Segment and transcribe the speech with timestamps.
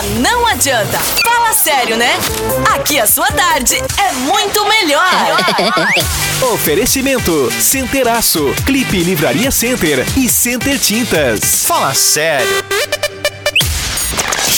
[0.00, 0.98] Ah, não adianta.
[1.22, 2.18] Fala sério, né?
[2.74, 5.04] Aqui a sua tarde é muito melhor.
[6.54, 11.66] Oferecimento Centeraço, Clipe Livraria Center e Center Tintas.
[11.66, 12.69] Fala sério.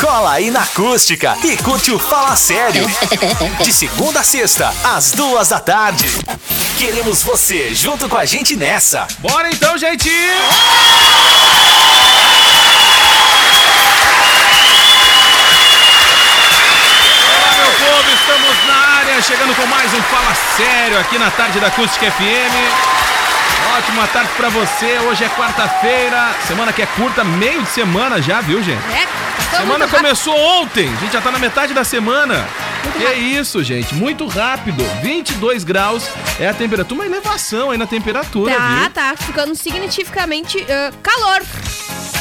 [0.00, 2.86] Cola aí na acústica e curte o Fala Sério.
[3.62, 6.06] De segunda a sexta, às duas da tarde.
[6.76, 9.06] Queremos você junto com a gente nessa.
[9.20, 10.10] Bora então, gente!
[17.34, 21.58] Olá, meu povo, estamos na área, chegando com mais um Fala Sério aqui na tarde
[21.58, 22.96] da Acústica FM.
[23.78, 24.98] Ótima tarde pra você.
[25.00, 28.82] Hoje é quarta-feira, semana que é curta, meio de semana já, viu, gente?
[28.92, 29.06] É,
[29.56, 32.46] Semana começou ontem, a gente já tá na metade da semana.
[32.84, 34.82] Muito que é isso, gente, muito rápido.
[35.02, 38.90] 22 graus é a temperatura, uma elevação aí na temperatura, Tá, viu?
[38.90, 41.42] tá ficando significativamente ah, calor.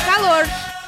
[0.06, 0.45] Calor.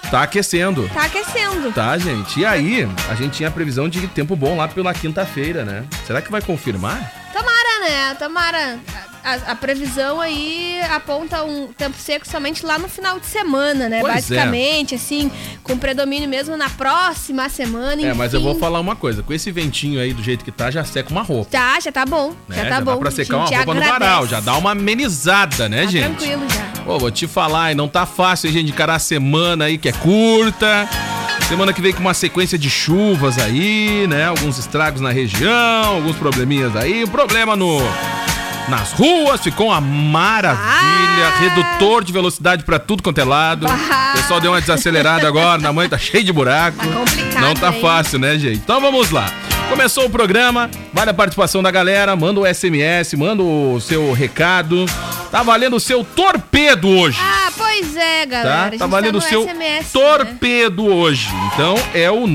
[0.10, 0.90] Tá aquecendo.
[0.94, 1.72] Tá aquecendo.
[1.74, 2.40] Tá, gente.
[2.40, 5.84] E aí, a gente tinha a previsão de tempo bom lá pela quinta-feira, né?
[6.06, 7.12] Será que vai confirmar?
[7.34, 8.16] Tomara, né?
[8.18, 8.80] Tomara.
[9.28, 14.00] A, a previsão aí aponta um tempo seco somente lá no final de semana, né?
[14.00, 14.16] Pois é.
[14.16, 15.30] Basicamente, assim,
[15.64, 18.02] com predomínio mesmo na próxima semana.
[18.02, 18.50] É, mas eu enfim.
[18.52, 19.22] vou falar uma coisa.
[19.22, 21.50] Com esse ventinho aí do jeito que tá, já seca uma roupa.
[21.52, 22.34] Tá, já tá bom.
[22.48, 22.56] Né?
[22.56, 22.92] Já tá bom.
[22.94, 24.00] dá pra secar uma A roupa no agradece.
[24.00, 24.28] varal.
[24.28, 26.04] Já dá uma amenizada, né, Tá gente?
[26.18, 26.84] tranquilo já.
[26.86, 29.90] Pô, vou te falar, e não tá fácil, hein, gente, encarar a semana aí que
[29.90, 30.88] é curta.
[31.50, 34.26] Semana que vem com uma sequência de chuvas aí, né?
[34.26, 37.04] Alguns estragos na região, alguns probleminhas aí.
[37.04, 37.80] Um problema no
[38.68, 40.60] nas ruas, ficou uma maravilha.
[40.62, 41.40] Ah!
[41.40, 43.66] Redutor de velocidade pra tudo quanto é lado.
[43.68, 44.14] Ah!
[44.14, 46.78] O pessoal deu uma desacelerada agora, na mãe tá cheio de buraco.
[47.34, 47.82] Tá Não tá hein?
[47.82, 48.58] fácil, né, gente?
[48.58, 49.32] Então vamos lá.
[49.70, 54.86] Começou o programa, vale a participação da galera, manda o SMS, manda o seu recado.
[55.30, 57.20] Tá valendo o seu torpedo hoje.
[57.22, 58.56] Ah, pois é, galera.
[58.58, 58.64] Tá?
[58.70, 59.86] Gente Tá valendo o no seu SMS, né?
[59.92, 61.28] torpedo hoje.
[61.54, 62.26] Então é o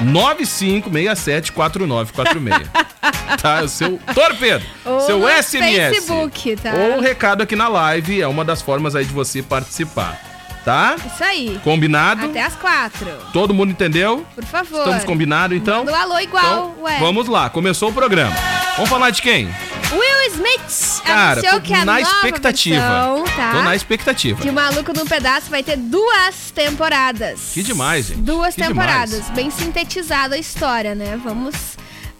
[0.00, 2.68] 995674946.
[3.40, 3.62] tá?
[3.62, 4.64] O seu torpedo.
[4.84, 5.96] Ou seu no SMS.
[5.96, 6.72] Facebook, tá?
[6.74, 8.20] Ou um recado aqui na live.
[8.20, 10.20] É uma das formas aí de você participar.
[10.64, 10.94] Tá?
[11.04, 11.60] Isso aí.
[11.64, 12.26] Combinado?
[12.26, 13.08] Até as quatro.
[13.32, 14.24] Todo mundo entendeu?
[14.32, 14.78] Por favor.
[14.78, 15.84] Estamos combinados então?
[15.84, 16.98] Manda o alô igual, Então, ué.
[17.00, 18.36] vamos lá, começou o programa.
[18.76, 19.52] Vamos falar de quem?
[19.92, 22.76] Will Smith Cara, anunciou que a na nova expectativa.
[22.80, 23.52] versão, tá?
[23.52, 24.42] Tô na expectativa.
[24.42, 27.50] De Maluco no Pedaço vai ter duas temporadas.
[27.52, 28.20] Que demais, gente.
[28.20, 29.10] Duas Que temporadas.
[29.20, 29.30] demais.
[29.34, 31.20] Bem sintetizada a história, né?
[31.22, 31.54] Vamos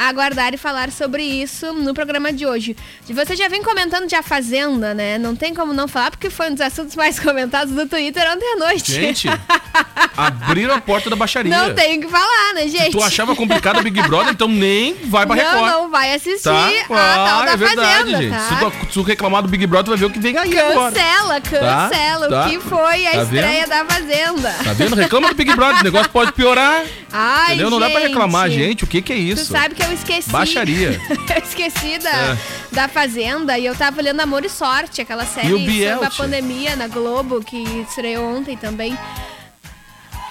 [0.08, 2.76] aguardar e falar sobre isso no programa de hoje.
[3.08, 5.18] E você já vem comentando de A Fazenda, né?
[5.18, 8.54] Não tem como não falar, porque foi um dos assuntos mais comentados do Twitter ontem
[8.54, 8.92] à noite.
[8.92, 9.28] Gente,
[10.16, 11.56] abriram a porta da baixaria.
[11.56, 12.90] Não tenho o que falar, né, gente?
[12.92, 15.54] Tu achava complicado o Big Brother, então nem vai pra Record.
[15.56, 16.68] Não, não vai assistir Tá?
[16.68, 18.30] a tal Ah, da é verdade, Fazenda, gente.
[18.32, 18.48] tá?
[18.48, 20.58] Se tu, se tu reclamar do Big Brother, tu vai ver o que vem aí
[20.58, 20.92] agora.
[20.92, 22.28] Cancela, cancela.
[22.28, 22.48] Tá, O tá.
[22.48, 23.68] que foi a Tá estreia vendo?
[23.68, 24.54] da Fazenda?
[24.64, 24.96] Tá vendo?
[24.96, 26.82] Reclama do Big Brother, o negócio pode piorar.
[27.12, 27.70] Ai, entendeu?
[27.70, 28.08] Não dá pra gente.
[28.08, 28.84] reclamar, gente.
[28.84, 29.44] O que que é Tu isso?
[29.52, 30.30] sabe que eu esqueci.
[30.30, 30.98] Baixaria.
[31.10, 32.38] eu esqueci da, É.
[32.72, 36.88] da Fazenda e eu tava olhando Amor e Sorte, aquela série sobre a pandemia na
[36.88, 38.96] Globo, que estreou ontem também.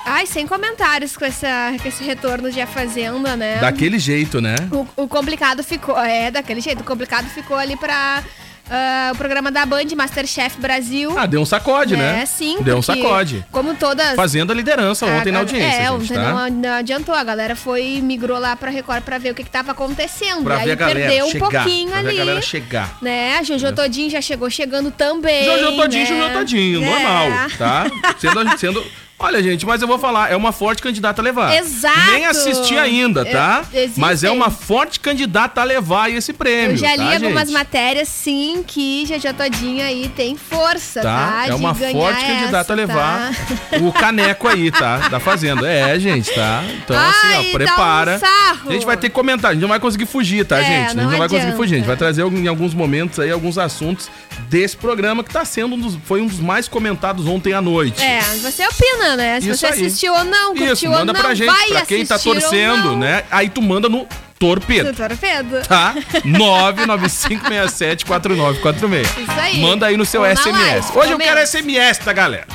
[0.03, 3.58] Ai, sem comentários com, essa, com esse retorno de A Fazenda, né?
[3.59, 4.56] Daquele jeito, né?
[4.72, 5.96] O, o complicado ficou.
[6.00, 6.81] É, daquele jeito.
[6.81, 8.24] O complicado ficou ali pra.
[8.72, 11.14] Ah, o programa da Band, Masterchef Brasil.
[11.18, 12.22] Ah, deu um sacode, né?
[12.22, 12.58] É, sim.
[12.62, 13.46] Deu um sacode.
[13.52, 14.16] Como todas.
[14.16, 16.34] Fazendo a liderança ontem a- na audiência, É, gente, ontem tá?
[16.34, 17.14] não, não adiantou.
[17.14, 20.44] A galera foi, migrou lá pra Record pra ver o que, que tava acontecendo.
[20.44, 21.50] Pra aí ver a galera perdeu um chegar.
[21.52, 22.16] pouquinho pra ver ali.
[22.18, 22.98] a galera chegar.
[23.02, 23.38] Né?
[23.38, 25.44] A Jojo Todinho já chegou chegando também.
[25.44, 26.22] Jojo Todinho, né?
[26.22, 26.90] Jojo Todinho, É.
[26.90, 27.28] normal,
[27.58, 27.86] tá?
[28.20, 28.86] Sendo, sendo...
[29.24, 31.56] Olha, gente, mas eu vou falar, é uma forte candidata a levar.
[31.56, 32.12] Exato.
[32.12, 33.63] Nem assisti ainda, tá?
[33.72, 34.01] Existem.
[34.01, 36.72] mas é uma forte candidata a levar esse prêmio.
[36.72, 37.54] Eu já li tá, algumas gente?
[37.54, 41.12] matérias, sim, que Jojo Todinho aí tem força, tá?
[41.12, 41.48] Tá?
[41.48, 43.31] É uma forte candidata essa, a levar
[43.69, 43.78] tá?
[43.78, 45.10] o caneco aí, tá?
[45.10, 45.69] Da Fazenda.
[45.72, 46.63] É, gente, tá?
[46.84, 48.16] Então, assim, Ai, ó, dá prepara.
[48.16, 48.69] um sarro.
[48.69, 50.72] A gente vai ter que comentar, a gente não vai conseguir fugir, tá, É, gente?
[50.72, 51.75] A gente não não vai conseguir fugir.
[51.75, 54.10] A gente vai trazer em alguns momentos aí alguns assuntos
[54.50, 58.01] desse programa que tá sendo um dos, foi um dos mais comentados ontem à noite.
[58.01, 59.40] É, você opina, né?
[59.42, 59.72] Se Isso você aí.
[59.74, 62.22] assistiu ou não, curtiu Isso, ou manda não, pra gente, vai pra quem tá ou
[62.22, 63.24] torcendo, né?
[63.31, 64.08] Aí tu manda no
[64.40, 64.92] torpedo.
[64.92, 65.62] Do torpedo.
[65.68, 65.94] Tá?
[66.25, 69.02] 995674946.
[69.04, 69.62] Isso aí.
[69.62, 70.52] Manda aí no seu Ou SMS.
[70.52, 72.48] live, Hoje eu quero SMS da galera.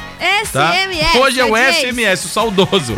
[0.52, 0.72] Tá?
[0.72, 1.54] SMS, Hoje é o.
[1.56, 2.94] SMS, o saudoso.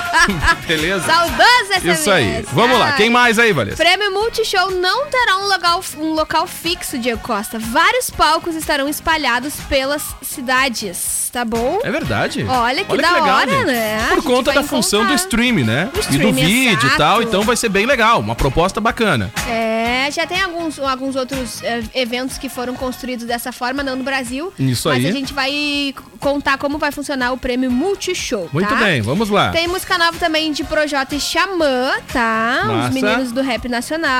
[0.66, 1.04] Beleza?
[1.04, 2.00] Saudoso SMS.
[2.00, 2.44] Isso aí.
[2.52, 2.92] Vamos lá.
[2.92, 3.82] Quem mais aí, Valência?
[3.82, 7.58] Prêmio Multishow não terá um local, um local fixo, Diego Costa.
[7.58, 11.78] Vários palcos estarão espalhados pelas cidades, tá bom?
[11.82, 12.44] É verdade.
[12.46, 13.64] Olha que da hora, gente.
[13.64, 14.06] né?
[14.10, 15.88] Por conta da função do stream, né?
[15.94, 16.98] Do e do stream, vídeo e exato.
[16.98, 18.20] tal, então vai ser bem legal.
[18.20, 19.32] Uma proposta bacana.
[19.48, 24.04] É, já tem alguns, alguns outros é, eventos que foram construídos dessa forma, não no
[24.04, 24.52] Brasil.
[24.58, 25.10] Isso mas aí.
[25.10, 28.76] a gente vai contar como vai funcionar o prêmio Multishow, Muito tá?
[28.76, 29.52] bem, vamos lá.
[29.52, 32.64] Tem música nova também de Projota e Xamã, tá?
[32.66, 32.88] Massa.
[32.88, 34.17] Os meninos do rap nacional.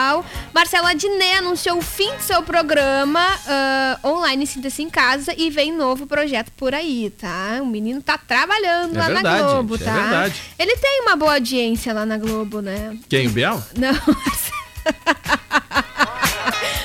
[0.55, 5.73] Marcela Diné anunciou o fim de seu programa ah, online Sinta-se em Casa e vem
[5.73, 7.59] novo projeto por aí, tá?
[7.61, 10.01] O menino tá trabalhando É lá verdade, na Globo, gente, é tá?
[10.01, 10.43] verdade.
[10.59, 12.97] Ele tem uma boa audiência lá na Globo, né?
[13.09, 13.63] Quem, o Biel?
[13.77, 13.93] Não.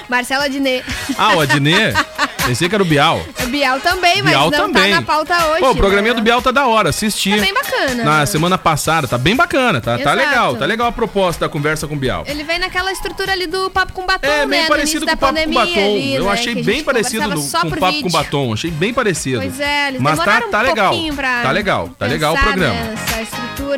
[0.09, 0.83] Marcela Diné.
[1.17, 1.93] Ah, o Adnê?
[2.45, 3.21] Pensei que era o Bial.
[3.41, 4.91] O Bial também, mas Bial não também.
[4.91, 5.59] tá na pauta hoje.
[5.61, 6.19] Pô, o programinha né?
[6.19, 7.31] do Bial tá da hora, assisti.
[7.31, 8.03] Tá bem bacana.
[8.03, 11.87] Na semana passada, tá bem bacana, tá, tá legal, tá legal a proposta da conversa
[11.87, 12.23] com o Bial.
[12.27, 14.47] Ele vem naquela estrutura ali do Papo com Batom, É, né?
[14.47, 15.71] bem no parecido com o Papo com Batom.
[15.71, 18.09] ali, Eu né, achei que bem parecido do, com o Papo com.
[18.09, 18.53] Batom.
[18.53, 19.39] Achei bem parecido.
[19.41, 20.89] Pois é, eles Mas tá, tá um legal.
[20.91, 22.73] pouquinho pra Tá legal, tá legal o programa.
[22.73, 22.95] né,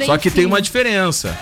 [0.06, 0.38] Só que enfim.
[0.38, 1.38] tem uma diferença.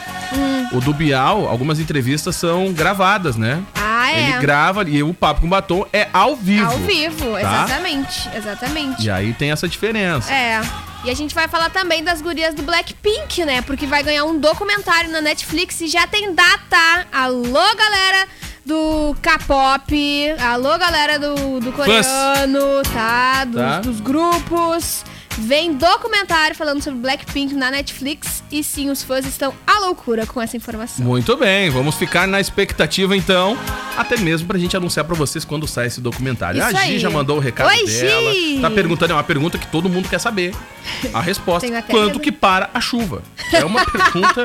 [0.72, 3.62] O do Bial, algumas entrevistas são gravadas, né?
[3.76, 4.30] Ah, é.
[4.30, 6.70] Ele grava e o Papo com Batom é ao vivo.
[6.72, 7.40] Ao vivo, tá?
[7.42, 9.04] exatamente, exatamente.
[9.06, 10.32] E aí tem essa diferença.
[10.34, 10.62] É.
[11.04, 13.62] E a gente vai falar também das gurias do Blackpink, né?
[13.62, 17.08] Porque vai ganhar um documentário na Netflix e já tem data.
[17.12, 18.28] Alô, galera
[18.66, 20.36] do K-pop.
[20.40, 23.44] Alô, galera do, do coreano, tá?
[23.44, 23.80] Dos, Tá.
[23.82, 25.04] dos grupos.
[25.36, 28.44] Vem documentário falando sobre Blackpink na Netflix.
[28.52, 31.04] E sim, os fãs estão à loucura com essa informação.
[31.04, 33.58] Muito bem, vamos ficar na expectativa então,
[33.98, 36.60] até mesmo pra gente anunciar pra vocês quando sai esse documentário.
[36.60, 37.00] Isso a Gi aí.
[37.00, 38.34] já mandou o recado Oi, dela.
[38.34, 38.60] Gi!
[38.62, 40.54] Tá perguntando, é uma pergunta que todo mundo quer saber.
[41.12, 43.24] A resposta, quanto que para a chuva?
[43.52, 44.44] É uma pergunta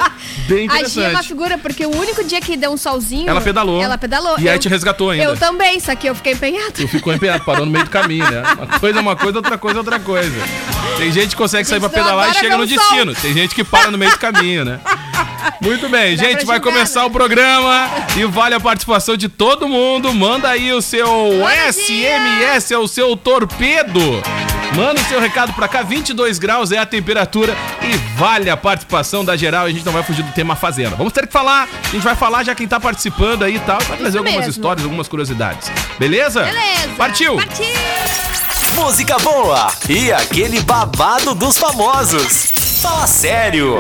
[0.49, 1.29] bem A Gi é uma interessante.
[1.29, 3.29] figura porque o único dia que deu um solzinho.
[3.29, 3.83] Ela pedalou.
[3.83, 4.39] Ela pedalou.
[4.39, 5.25] E aí Eu- te resgatou ainda.
[5.25, 6.73] Eu também, só que eu fiquei empenhada.
[6.73, 8.43] Tu ficou empenhado, parou no meio do caminho, né?
[8.57, 10.37] Uma coisa é uma coisa, outra coisa é outra coisa.
[10.97, 13.15] Tem gente que consegue sair pra Gente, não pedalar e chega no destino.
[13.15, 14.81] Tem gente que para no meio do caminho, né?
[15.61, 17.07] Muito bem, Dá gente, vai começar né?
[17.07, 20.13] o programa e vale a participação de todo mundo.
[20.15, 21.09] Manda aí o seu
[21.73, 24.23] SMS, é o seu torpedo.
[24.75, 29.25] Manda o seu recado pra cá, 22 graus é a temperatura e vale a participação
[29.25, 29.65] da geral.
[29.67, 30.95] A gente não vai fugir do tema Fazenda.
[30.95, 33.81] Vamos ter que falar, a gente vai falar já quem tá participando aí e tal,
[33.83, 34.51] vai trazer algumas mesmo.
[34.51, 35.71] histórias, algumas curiosidades.
[35.99, 36.45] Beleza?
[36.45, 36.95] Beleza.
[36.97, 37.37] Partiu!
[37.37, 38.38] Partiu!
[38.79, 42.53] Música boa e aquele babado dos famosos.
[42.81, 43.79] Fala sério.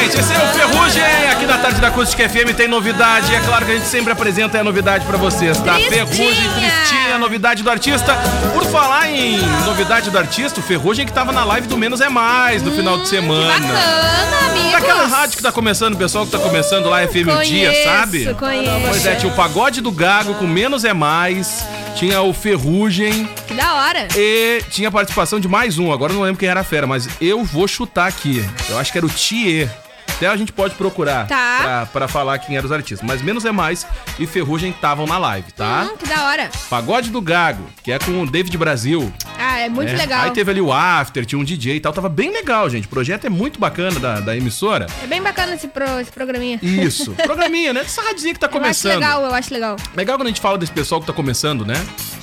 [0.00, 3.34] Gente, esse é o Ferrugem aqui na Tarde da Acústica FM tem novidade.
[3.34, 5.74] É claro que a gente sempre apresenta a novidade pra vocês, tá?
[5.74, 6.06] Tristinha.
[6.06, 8.16] Ferrugem, Tristinha, novidade do artista.
[8.52, 12.08] Por falar em novidade do artista, o Ferrugem que tava na live do Menos é
[12.08, 13.52] Mais no final de semana.
[13.52, 14.72] Bacana, amigos.
[14.72, 17.84] Daquela rádio que tá começando, o pessoal que tá começando lá, FM o Dia, Conheço,
[17.84, 18.34] sabe?
[18.34, 18.86] conheço.
[18.88, 21.66] Pois é, tinha o Pagode do Gago com Menos é Mais.
[21.96, 24.06] Tinha o Ferrugem Que da hora.
[24.14, 25.90] e tinha participação de mais um.
[25.92, 28.44] Agora eu não lembro quem era a fera, mas eu vou chutar aqui.
[28.68, 29.70] Eu acho que era o Thier.
[30.16, 31.58] Até a gente pode procurar Tá.
[31.62, 33.06] pra, pra falar quem eram os artistas.
[33.06, 33.86] Mas Menos é Mais
[34.18, 35.88] e Ferrugem estavam na live, tá?
[35.92, 36.50] Hum, que da hora.
[36.70, 39.12] Pagode do Gago, que é com o David Brasil.
[39.38, 39.98] Ah, é muito né?
[39.98, 40.22] legal.
[40.24, 41.92] Aí teve ali o After, tinha um DJ e tal.
[41.92, 42.86] Tava bem legal, gente.
[42.86, 44.86] O projeto é muito bacana da, da emissora.
[45.02, 46.58] É bem bacana esse, pro, esse programinha.
[46.62, 47.12] Isso.
[47.12, 47.80] Programinha, né?
[47.80, 48.94] Essa radinha que tá Eu acho começando.
[48.94, 49.76] legal, eu acho legal.
[49.94, 51.74] Legal quando a gente fala desse pessoal que tá começando, né?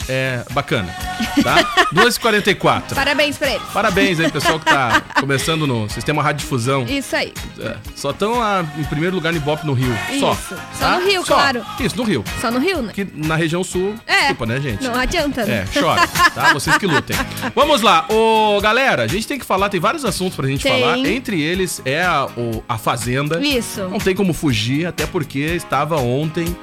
[0.09, 0.93] É bacana,
[1.43, 1.63] tá?
[1.93, 2.93] 2h44.
[2.93, 3.67] Parabéns pra eles.
[3.73, 6.83] Parabéns aí, pessoal que tá começando no Sistema Rádio Difusão.
[6.85, 7.33] Isso aí.
[7.59, 8.33] É, só estão
[8.77, 9.95] em primeiro lugar no Ibope no Rio.
[10.19, 10.33] Só.
[10.33, 10.55] Isso.
[10.77, 11.65] Só no Rio, claro.
[11.79, 12.23] Isso, no Rio.
[12.41, 12.91] Só no Rio, né?
[12.93, 14.17] Que na região sul, É.
[14.19, 14.83] desculpa, né, gente?
[14.83, 15.65] Não adianta, né?
[15.73, 16.53] É, chora, tá?
[16.53, 17.15] Vocês que lutem.
[17.55, 20.81] Vamos lá, ô galera, a gente tem que falar, tem vários assuntos pra gente Tem.
[20.81, 20.97] falar.
[20.97, 23.39] Entre eles é a, o- a Fazenda.
[23.45, 23.81] Isso.
[23.89, 26.55] Não tem como fugir, até porque estava ontem.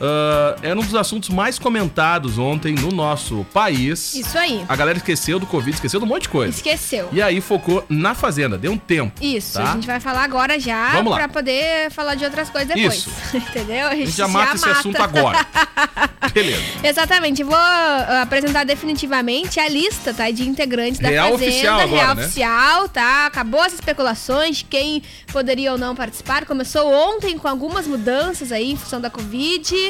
[0.00, 4.14] Ah, era um dos assuntos mais comentados ontem no nosso país.
[4.14, 4.64] Isso aí.
[4.68, 6.56] A galera esqueceu do Covid, esqueceu de um monte de coisa.
[6.56, 7.08] Esqueceu.
[7.12, 9.12] E aí focou na Fazenda, deu um tempo.
[9.22, 9.70] Isso, tá?
[9.70, 11.18] a gente vai falar agora já Vamos lá.
[11.18, 12.94] pra poder falar de outras coisas depois.
[12.94, 13.36] Isso.
[13.36, 13.86] Entendeu?
[13.86, 15.46] A gente já mata esse assunto agora.
[16.32, 16.62] Beleza.
[16.82, 20.30] Exatamente, vou ah, apresentar definitivamente a lista, tá?
[20.30, 21.50] De integrantes da Real Fazenda.
[21.50, 22.24] oficial agora, Real né?
[22.24, 23.26] oficial, tá?
[23.26, 25.02] Acabou as especulações de quem
[25.32, 26.44] poderia ou não participar.
[26.46, 29.89] Começou ontem com algumas mudanças aí em função da Covid.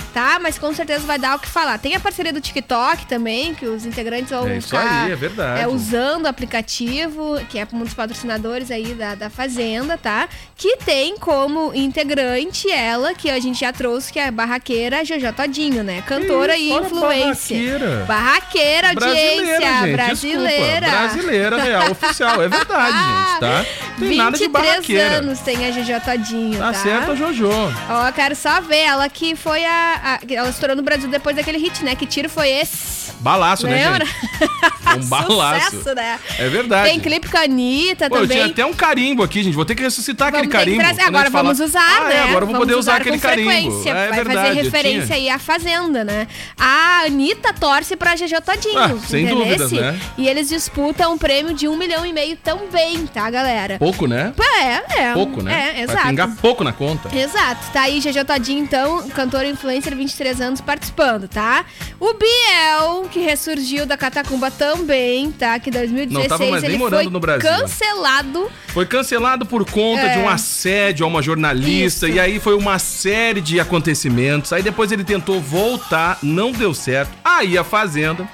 [0.13, 0.39] tá?
[0.41, 1.77] Mas com certeza vai dar o que falar.
[1.77, 5.15] Tem a parceria do TikTok também, que os integrantes vão É isso ficar aí, é
[5.15, 5.61] verdade.
[5.61, 10.27] é, usando o aplicativo, que é um dos patrocinadores aí da, da Fazenda, tá?
[10.55, 15.31] Que tem como integrante ela, que a gente já trouxe, que é a barraqueira Jojo
[15.33, 16.01] Todinho, né?
[16.05, 17.79] Cantora Ih, e influencer.
[17.79, 18.05] barraqueira.
[18.07, 20.79] Barraqueira, audiência, gente, brasileira.
[20.81, 22.41] Desculpa, brasileira, real, oficial.
[22.41, 23.65] É verdade, gente, tá?
[23.99, 25.03] Tem nada de 23 barraqueira.
[25.17, 26.79] anos tem a Jojo Todinho, Tá tá?
[26.79, 27.49] certo, a Jojo.
[27.89, 31.57] Ó, quero só ver ela que foi a, a- Ela estourou no Brasil depois daquele
[31.57, 31.95] hit, né?
[31.95, 33.11] Que tiro foi esse?
[33.19, 34.03] Balaço, Lembra?
[34.05, 35.05] né, gente?
[35.05, 35.71] Um balaço.
[35.77, 36.19] Sucesso, né?
[36.39, 36.89] É verdade.
[36.89, 38.37] Tem clipe com a Anitta Pô, eu também.
[38.37, 39.53] tinha até um carimbo aqui, gente.
[39.53, 40.79] Vou ter que ressuscitar Vamos aquele carimbo.
[40.83, 42.15] trazer- Agora fala- vamos usar, ah, né?
[42.15, 43.81] É, agora eu vou poder usar aquele com carimbo.
[43.87, 44.47] É Vai verdade.
[44.47, 46.27] fazer eu referência aí à Fazenda, né?
[46.57, 48.79] A Anitta torce pra GG Todinho.
[48.79, 49.99] Ah, sem dúvidas, né?
[50.17, 53.77] E eles disputam um prêmio de um milhão e meio também, tá, galera?
[53.77, 54.33] Pouco, né?
[54.59, 55.13] É, é.
[55.13, 55.51] Pouco, né?
[55.51, 56.07] É, Vai exato.
[56.07, 57.15] pingar pouco na conta.
[57.15, 59.45] Exato, tá aí GG Todinho, então, cantor
[59.91, 61.65] e influencer, 23 anos, participando, tá?
[61.99, 65.59] O Biel, que ressurgiu da Catacumba também, tá?
[65.59, 67.49] Que em 2016 Não tava mais nem ele morando foi no Brasil.
[67.49, 68.51] cancelado.
[68.67, 70.13] Foi cancelado por conta É.
[70.13, 72.07] de um assédio a uma jornalista.
[72.07, 72.15] Isso.
[72.15, 74.53] E aí foi uma série de acontecimentos.
[74.53, 77.11] Aí depois ele tentou voltar, não deu certo.
[77.23, 78.27] Aí a Fazenda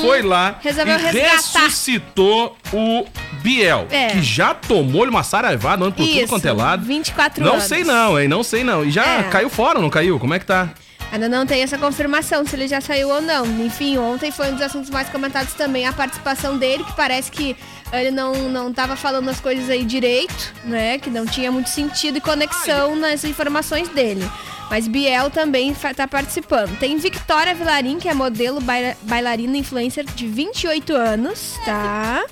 [0.00, 0.54] foi lá Uhum.
[0.62, 1.60] Resolveu e resgatar.
[1.64, 3.04] ressuscitou o
[3.42, 3.86] Biel.
[3.90, 4.08] É.
[4.08, 6.84] Que já tomou-lhe uma saraivada, andando por tudo Isso, quanto é lado.
[6.84, 7.64] 24 Não anos.
[7.64, 8.28] sei não, hein?
[8.28, 8.84] Não sei não.
[8.84, 9.22] E já É.
[9.24, 10.18] caiu fora, não caiu?
[10.18, 10.68] Como é que tá?
[11.12, 13.44] Ainda não tem essa confirmação se ele já saiu ou não.
[13.64, 17.56] Enfim, ontem foi um dos assuntos mais comentados também a participação dele, que parece que
[17.92, 20.98] ele não, não tava falando as coisas aí direito, né?
[20.98, 24.24] Que não tinha muito sentido e conexão nas informações dele.
[24.70, 26.78] Mas Biel também fa- tá participando.
[26.78, 32.24] Tem Victoria Vilarim, que é modelo, baila- bailarina influencer de 28 anos, tá?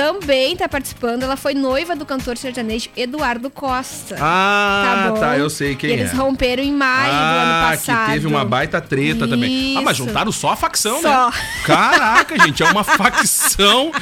[0.00, 1.22] Também tá participando.
[1.24, 4.16] Ela foi noiva do cantor sertanejo Eduardo Costa.
[4.18, 5.20] Ah, Tá bom.
[5.20, 6.16] tá, eu sei quem E eles é.
[6.16, 8.06] romperam em maio do ano Ah, passado.
[8.06, 9.74] que teve uma baita treta também.
[9.76, 10.06] Ah, mas Isso.
[10.06, 11.26] juntaram só a facção, Só.
[11.28, 11.32] né?
[11.64, 13.92] Caraca, gente, é uma facção.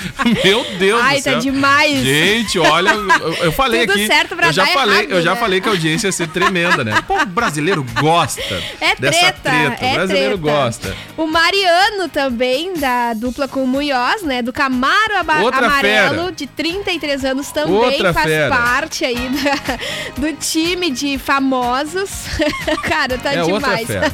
[0.45, 1.33] Meu Deus Ai, do céu.
[1.35, 1.99] tá demais.
[2.05, 4.07] Gente, olha, eu, eu falei Tudo aqui.
[4.07, 5.41] certo pra eu já falei, errado, eu já né?
[5.41, 7.03] falei que a audiência ia ser tremenda, né?
[7.09, 8.41] Pô, o brasileiro gosta
[8.81, 9.85] É dessa treta, treta.
[9.85, 10.59] é o brasileiro treta.
[10.59, 10.97] gosta.
[11.17, 14.43] O Mariano também, da dupla com o Munhoz, né?
[14.43, 16.33] Do Camaro Aba- Outra Amarelo, fera.
[16.33, 18.49] de 33 anos, também Outra faz fera.
[18.57, 19.79] parte aí da-
[20.21, 22.11] do time de famosos.
[22.83, 23.87] Cara, tá é outra demais.
[23.87, 24.13] fera.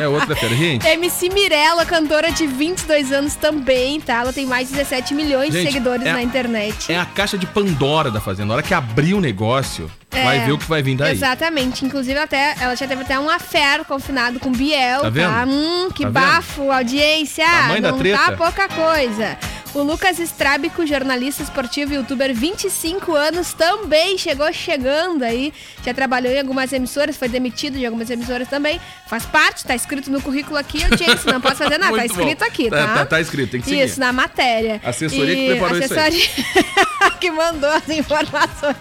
[0.00, 0.54] É outra fera.
[0.54, 4.14] Gente, MC Mirella, cantora de 22 anos também, tá?
[4.20, 6.92] Ela tem mais de 17 milhões Gente, de seguidores é- na internet.
[6.92, 8.48] é a caixa de Pandora da Fazenda.
[8.48, 10.24] Na hora que abrir o negócio, É.
[10.24, 11.12] vai ver o que vai vir daí.
[11.12, 11.84] Exatamente.
[11.84, 15.10] Inclusive, até, ela já teve até um affair confinado com Biel, Tá tá?
[15.10, 15.50] vendo?
[15.50, 17.44] Hum, que Tá bafo, audiência.
[17.44, 18.18] Tamanho da Não treta.
[18.18, 19.38] tá pouca coisa.
[19.74, 25.50] O Lucas Estrábico, jornalista esportivo e youtuber, 25 anos, também chegou chegando aí.
[25.82, 28.78] Já trabalhou em algumas emissoras, foi demitido de algumas emissoras também.
[29.08, 31.32] Faz parte, tá escrito no currículo aqui, audiência.
[31.32, 32.20] Não posso fazer nada, tá Muito bom.
[32.20, 32.86] escrito aqui, tá?
[32.86, 33.82] Tá- tá- tá escrito, tem que seguir.
[33.84, 34.78] Isso, na matéria.
[34.84, 36.00] Assessoria que preparou isso aí.
[36.00, 38.76] assessoria que mandou as informações.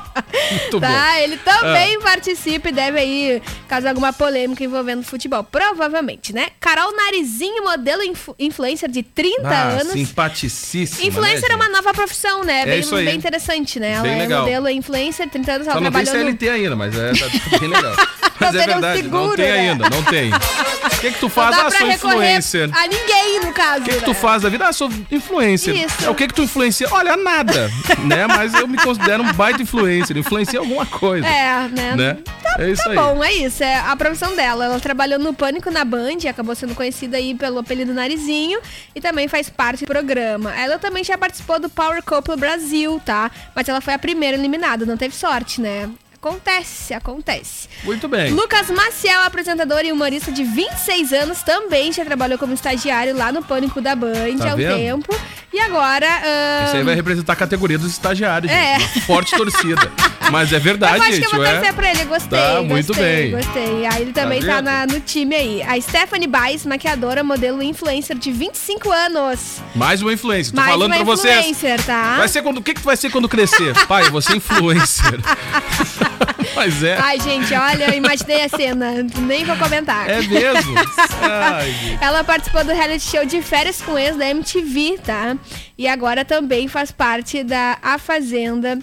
[0.50, 1.16] Muito tá, bom.
[1.18, 5.42] ele também participa e deve aí causar alguma polêmica envolvendo futebol.
[5.44, 6.48] Provavelmente, né?
[6.60, 9.92] Carol Narizinho, modelo influ- influencer de 30 Ah, anos.
[9.92, 11.06] simpaticíssima.
[11.08, 12.62] Influencer né, é uma nova profissão, né?
[12.62, 13.04] É bem, isso aí.
[13.04, 13.92] bem interessante, né?
[13.92, 14.42] Ela Bem é legal.
[14.44, 16.30] modelo é influencer, 30 anos, Só ela não tem trabalhou no...
[16.38, 17.26] CLT ainda, mas é tá
[17.58, 17.94] bem legal.
[18.40, 19.70] Mas é teria um verdade, não seguro, tem né?
[19.70, 20.30] ainda, não tem.
[20.32, 21.56] O que que tu Não faz?
[21.56, 22.70] dá Ah, pra sou influencer.
[22.72, 24.02] a ninguém, no caso, O que que né?
[24.04, 24.66] tu faz da vida?
[24.68, 25.74] Ah, sou influencer.
[25.76, 26.04] Isso.
[26.04, 26.86] É, o que que tu influencia?
[26.92, 27.68] Olha, nada,
[28.04, 28.26] né?
[28.28, 30.07] Mas eu me considero um baita influencer.
[30.16, 31.94] Influencia alguma coisa, É, né?
[31.96, 32.18] né?
[32.58, 33.62] é isso Tá bom, é isso.
[33.62, 34.64] É a profissão dela.
[34.66, 38.60] Ela trabalhou no Pânico na Band, acabou sendo conhecida aí pelo apelido Narizinho
[38.94, 40.54] e também faz parte do programa.
[40.54, 43.30] Ela também já participou do Power Couple Brasil, tá?
[43.54, 45.90] Mas ela foi a primeira eliminada, não teve sorte, né?
[46.20, 47.68] Acontece, acontece.
[47.84, 48.32] Muito bem.
[48.32, 53.40] Lucas Maciel, apresentador e humorista de 26 anos, também já trabalhou como estagiário lá no
[53.42, 54.76] Pânico da Band Tá há um vendo?
[54.76, 55.16] tempo.
[55.52, 56.06] E agora.
[56.06, 58.60] ahn, Isso aí vai representar a categoria dos estagiários, gente.
[58.60, 58.76] É.
[58.78, 59.90] Uma forte torcida.
[60.30, 61.20] Mas é verdade, eu acho gente.
[61.20, 62.38] que eu vou é- torcer pra ele, gostei.
[62.38, 63.30] Tá, muito gostei, bem.
[63.30, 63.86] Gostei.
[63.86, 64.64] Aí ele também tá, vendo?
[64.64, 65.62] na- no time aí.
[65.62, 69.58] A Stephanie Baez, maquiadora, modelo influencer de 25 anos.
[69.74, 70.52] Mais uma influencer.
[70.52, 71.46] Tô Mais falando uma pra vocês.
[71.46, 72.16] influencer, tá?
[72.18, 72.58] Vai ser quando.
[72.58, 73.72] O que, que tu vai ser quando crescer?
[73.86, 75.18] Pai, eu vou ser influencer.
[76.58, 76.98] Mas é.
[76.98, 79.06] Ai, gente, olha, eu imaginei a cena.
[79.20, 80.10] Nem vou comentar.
[80.10, 80.74] É mesmo?
[81.22, 81.98] Ai.
[82.00, 85.36] Ela participou do reality show de férias com ex da MTV, tá?
[85.76, 88.76] E agora também faz parte da A Fazenda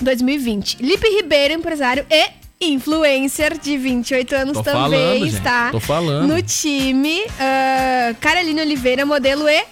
[0.00, 0.78] 2020.
[0.82, 2.30] Lipe Ribeiro, empresário e
[2.60, 6.26] influencer de 28 anos Tô também falando, está Tô falando.
[6.26, 7.20] no time.
[7.20, 9.64] Uh, Caroline Oliveira, modelo e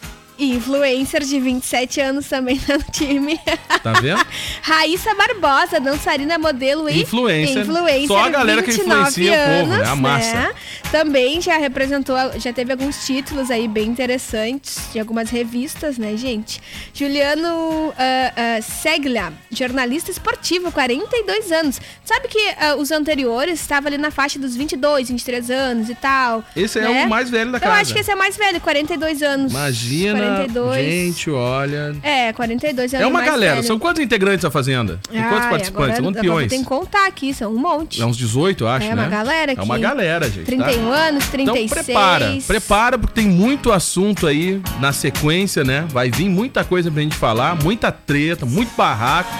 [0.50, 3.38] Influencer de 27 anos também tá no time.
[3.82, 4.24] Tá vendo?
[4.62, 7.62] Raíssa Barbosa, dançarina, modelo e Influencer.
[7.62, 8.08] influencer.
[8.08, 9.88] Só a galera que 29 influencia o povo, né?
[9.88, 10.54] A massa.
[10.90, 16.60] Também já representou, já teve alguns títulos aí bem interessantes de algumas revistas, né, gente?
[16.92, 21.80] Juliano ah, ah, Seglia, jornalista esportivo, 42 anos.
[22.04, 26.44] Sabe que ah, os anteriores estavam ali na faixa dos 22, 23 anos e tal.
[26.54, 27.06] Esse é né?
[27.06, 27.80] o mais velho da Eu casa.
[27.80, 29.52] acho que esse é o mais velho, 42 anos.
[29.52, 30.84] Imagina, 42.
[30.84, 31.94] gente, olha.
[32.02, 33.54] É, 42 anos É uma galera.
[33.56, 33.66] velho.
[33.66, 34.98] São quantos integrantes da Fazenda?
[35.10, 35.96] Tem quantos participantes?
[35.96, 36.48] São agora quantos peões?
[36.50, 38.00] Tem que contar aqui, são um monte.
[38.00, 39.02] É uns 18, eu acho, É né?
[39.02, 39.60] uma galera aqui.
[39.60, 40.44] É uma galera, gente.
[40.56, 40.64] tá?
[40.64, 41.70] 31 anos, 36.
[41.72, 45.84] Então prepara, prepara porque tem muito assunto aí na sequência, né?
[45.88, 49.30] Vai vir muita coisa pra gente falar, muita treta, muito barraco.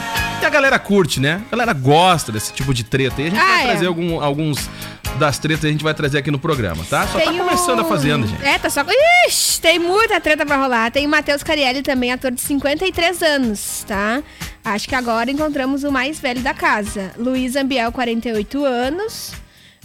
[0.43, 1.41] E a galera curte, né?
[1.49, 3.23] A galera gosta desse tipo de treta.
[3.23, 3.67] E a gente Ah, vai é.
[3.71, 4.69] trazer algum- alguns
[5.19, 7.07] das tretas a gente vai trazer aqui no programa, tá?
[7.07, 8.45] Só tá Tem começando a um- fazenda, gente.
[8.45, 8.85] É, tá só.
[9.29, 10.91] Ixi, tem muita treta pra rolar.
[10.91, 14.21] Tem o Matheus Carielli também, ator de 53 anos, tá?
[14.65, 17.13] Acho que agora encontramos o mais velho da casa.
[17.17, 19.33] Luiz Ambiel, 48 anos.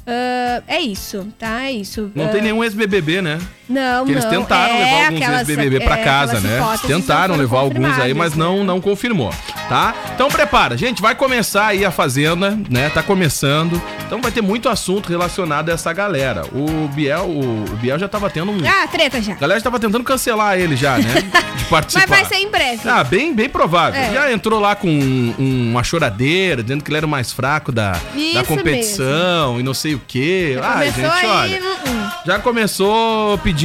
[0.08, 1.66] Ah, é isso, tá?
[1.66, 2.12] É isso.
[2.16, 3.40] Não Ah, tem nenhum ex-BBB, né?
[3.70, 4.32] Não, Que eles não.
[4.32, 6.60] tentaram É, levar alguns aquelas- ex-BBB pra é, casa, né?
[6.86, 9.32] Tentaram levar alguns aí, mas não, não confirmou,
[9.68, 9.94] tá?
[10.16, 12.90] Então prepara, gente, vai começar aí a Fazenda, né?
[12.90, 13.82] Tá começando.
[14.06, 16.44] Então vai ter muito assunto relacionado a essa galera.
[16.54, 18.58] O Biel, o, o Biel já tava tendo um...
[18.66, 19.34] Ah, treta já.
[19.34, 21.24] A galera já tava tentando cancelar ele já, né?
[21.58, 22.06] De participar.
[22.08, 22.88] Mas vai ser em breve.
[22.88, 24.00] Ah, bem, bem provável.
[24.00, 24.14] É.
[24.14, 27.72] Já entrou lá com um- um- uma choradeira, dizendo que ele era o mais fraco
[27.72, 27.92] da,
[28.34, 30.54] da competição e não sei o quê.
[30.56, 31.62] Já Ai, começou gente, aí, olha.
[31.62, 32.10] hum, hum.
[32.26, 33.57] Já começou pedindo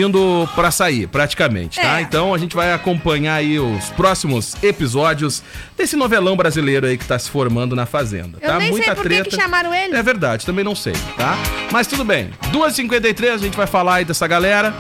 [0.55, 1.99] pra sair, praticamente, tá?
[1.99, 2.03] É.
[2.03, 5.43] Então a gente vai acompanhar aí os próximos episódios
[5.77, 8.59] desse novelão brasileiro aí que tá se formando na Fazenda, Eu tá?
[8.59, 9.29] nem Muita sei por treta.
[9.31, 9.95] que chamaram ele.
[9.97, 11.37] É verdade, também não sei, tá?
[11.71, 12.31] Mas tudo bem.
[12.53, 14.75] 2h53 a gente vai falar aí dessa galera.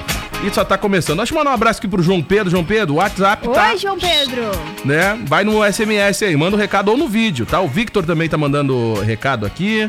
[0.44, 1.18] E só tá começando.
[1.18, 2.50] Deixa eu mandar um abraço aqui pro João Pedro.
[2.50, 4.50] João Pedro, o WhatsApp tá Oi, João Pedro.
[4.84, 5.16] né?
[5.24, 7.60] Vai no SMS aí, manda o recado ou no vídeo, tá?
[7.60, 9.88] O Victor também tá mandando recado aqui.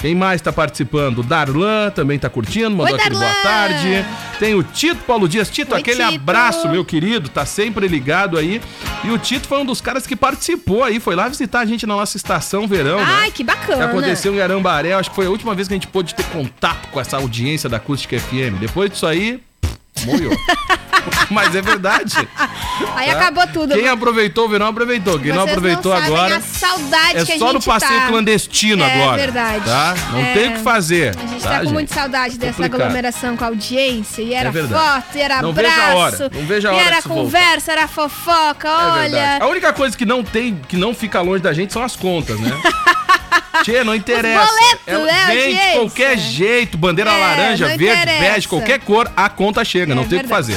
[0.00, 1.22] Quem mais tá participando?
[1.24, 3.42] Darlan também tá curtindo, mandou Oi, aquele boa Darlan!
[3.42, 4.06] tarde.
[4.38, 5.50] Tem o Tito Paulo Dias.
[5.50, 6.14] Tito, Oi, aquele Tito.
[6.14, 8.60] abraço, meu querido, tá sempre ligado aí.
[9.02, 11.84] E o Tito foi um dos caras que participou aí, foi lá visitar a gente
[11.86, 13.26] na nossa estação verão, Ai, né?
[13.26, 13.86] que Que bacana.
[13.86, 16.88] aconteceu em Arambaré, acho que foi a última vez que a gente pôde ter contato
[16.88, 18.58] com essa audiência da Acústica FM.
[18.60, 19.40] Depois disso aí,
[20.06, 20.30] morreu.
[21.30, 22.14] Mas é verdade.
[22.96, 23.12] Aí tá?
[23.12, 23.74] acabou tudo.
[23.74, 25.18] Quem aproveitou o verão aproveitou.
[25.18, 26.36] Quem não Vocês aproveitou sabem agora.
[26.36, 28.06] a saudade É que a só no gente passeio tá.
[28.08, 29.16] clandestino É agora.
[29.16, 29.64] verdade.
[29.64, 29.94] Tá?
[30.12, 30.32] Não É.
[30.34, 31.16] tem o que fazer.
[31.16, 31.72] A gente tá, tá com gente?
[31.72, 32.80] muita saudade dessa Complicado.
[32.82, 34.22] aglomeração com a audiência.
[34.22, 34.82] E era É verdade.
[34.82, 35.70] foto, e era Não abraço.
[35.76, 38.68] vejo a hora, não vejo a e hora era disso conversa, era fofoca.
[38.68, 38.72] É
[39.04, 39.38] Olha.
[39.40, 42.38] A única coisa que não tem, que não fica longe da gente são as contas,
[42.40, 42.50] né?
[43.62, 44.46] Tchê, não interessa.
[44.46, 48.20] boletos, É- né, Vem de qualquer jeito, bandeira É, laranja, verde, interessa.
[48.34, 50.56] bege, qualquer cor, a conta chega, É não tem o que fazer.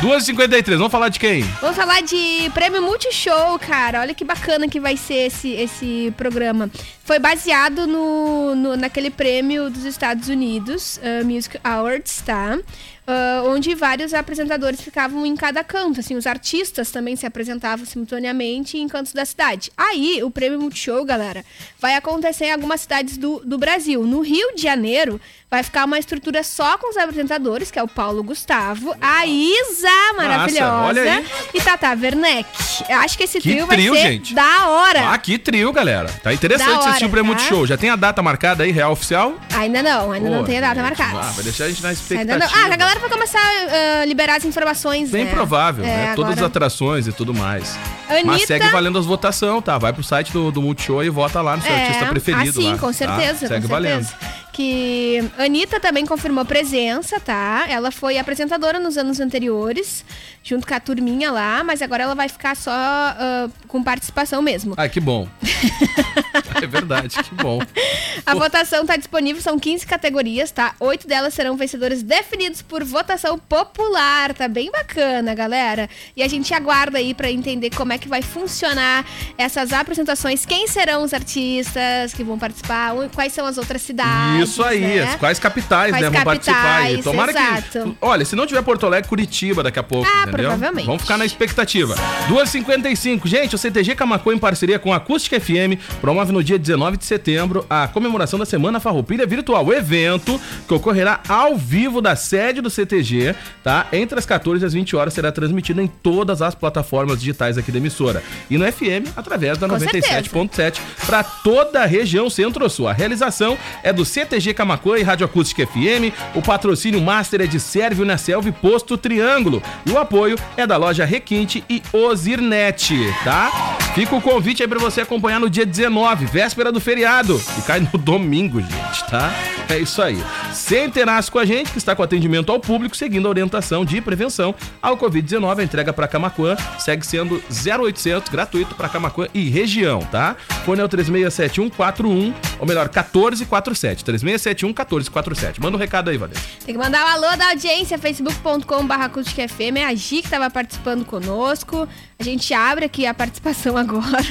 [0.00, 1.42] 2h53, vamos falar de quem?
[1.60, 4.00] Vamos falar de prêmio Multishow, cara.
[4.00, 6.68] Olha que bacana que vai ser esse, esse programa.
[7.04, 12.58] Foi baseado no, no- naquele prêmio dos Estados Unidos, uh, Music Awards, tá?
[13.04, 18.78] Uh, onde vários apresentadores ficavam em cada canto, assim, os artistas também se apresentavam simultaneamente
[18.78, 19.72] em cantos da cidade.
[19.76, 21.44] Aí, o prêmio Multishow, galera,
[21.80, 24.04] vai acontecer em algumas cidades do, do Brasil.
[24.04, 27.88] No Rio de Janeiro, vai ficar uma estrutura só com os apresentadores, que é o
[27.88, 31.26] Paulo Gustavo, a Isa, maravilhosa, aí.
[31.54, 32.48] e Tata Werneck.
[32.88, 34.32] Acho que esse Que trio, trio, vai ser gente.
[34.34, 35.10] da hora.
[35.10, 36.08] Ah, que trio, galera.
[36.22, 37.38] Tá interessante hora, assistir o prêmio tá?
[37.40, 37.66] Multishow.
[37.66, 39.34] Já tem a data marcada aí, real oficial?
[39.54, 41.18] Ainda não, ainda não Pô, tem a data gente, marcada.
[41.18, 42.38] Ah, vai deixar a gente na Ainda expectativa.
[42.38, 42.46] não.
[42.46, 45.30] Ah, a galera vai começar a liberar as informações, Bem né?
[45.32, 46.12] provável, É, né?
[46.14, 47.76] Todas as agora- atrações e tudo mais.
[48.08, 49.78] Anitta- Mas segue valendo as votações, tá?
[49.78, 52.50] Vai pro site do, do Multishow e vota lá no seu artista preferido.
[52.58, 52.92] Ah, sim, lá, com tá?
[52.92, 54.04] certeza, Segue com valendo.
[54.04, 54.42] certeza.
[54.52, 57.64] Que Anitta também confirmou presença, tá?
[57.68, 60.04] Ela foi apresentadora nos anos anteriores,
[60.44, 64.74] junto com a turminha lá, mas agora ela vai ficar só ah, com participação mesmo.
[64.76, 65.26] Ah, que bom.
[66.64, 67.60] é verdade, que bom.
[68.24, 70.74] A votação tá disponível, são 15 categorias, tá?
[70.80, 75.88] Oito delas serão vencedores definidos por votação popular, tá bem bacana, galera.
[76.16, 79.04] E a gente aguarda aí pra entender como é que vai funcionar
[79.36, 84.48] essas apresentações, quem serão os artistas que vão participar, quais são as outras cidades.
[84.50, 85.16] Isso aí, né?
[85.18, 86.96] quais capitais, Quais né, vão participar aí.
[86.96, 87.38] capitais, Tomara que.
[87.38, 87.96] exato.
[88.00, 90.50] Olha, se não tiver Porto Alegre, Curitiba daqui a pouco, Ah, entendeu?
[90.50, 90.86] provavelmente.
[90.86, 91.94] Vamos ficar na expectativa.
[92.28, 93.26] 2h55.
[93.26, 96.96] Gente, o CTG Camacô, em parceria com a Acústica FM, promove no dia dia 19
[96.96, 99.64] de setembro, a comemoração da Semana Farroupilha Virtual.
[99.64, 103.86] O evento que ocorrerá ao vivo da sede do CTG, tá?
[103.92, 107.72] Entre as 14 e as 20 horas será transmitido em todas as plataformas digitais aqui
[107.72, 108.22] da emissora.
[108.50, 112.88] E no FM, através da Com 97.7 para toda a região Centro-Sul.
[112.88, 116.12] A realização é do CTG Camacuã e Rádio Acústica FM.
[116.34, 119.62] O patrocínio master é de Sérvio na Selva e Posto Triângulo.
[119.86, 122.92] E o apoio é da loja Requinte e Ozirnet,
[123.24, 123.81] tá?
[123.94, 127.38] Fica o convite aí pra você acompanhar no dia 19, véspera do feriado.
[127.58, 129.30] E cai no domingo, gente, tá?
[129.72, 130.22] É isso aí.
[130.52, 134.54] Centenaço com a gente, que está com atendimento ao público, seguindo a orientação de prevenção
[134.82, 135.60] ao Covid-19.
[135.60, 140.36] A entrega para Camacuã segue sendo 0800, gratuito para Camacuã e região, tá?
[140.66, 144.04] Fone é o 367141, ou melhor, 1447.
[144.04, 145.54] 3671-1447.
[145.58, 146.42] Manda um recado aí, Vanessa.
[146.66, 149.76] Tem que mandar um alô da audiência, facebook.com.br acústicafm.
[149.78, 151.88] É a Gi que estava participando conosco.
[152.18, 154.02] A gente abre aqui a participação agora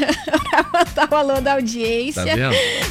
[0.50, 2.24] para mandar o alô da audiência.